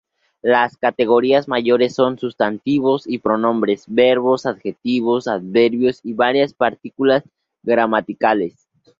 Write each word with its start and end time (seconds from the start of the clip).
Las 0.41 0.77
categorías 0.79 1.47
mayores 1.47 1.93
son 1.93 2.17
sustantivos 2.17 3.05
y 3.05 3.19
pronombres, 3.19 3.83
verbos, 3.87 4.47
adjetivos, 4.47 5.27
adverbios 5.27 5.99
y 6.03 6.15
varias 6.15 6.55
partículas 6.55 7.23
gramaticales. 7.61 8.67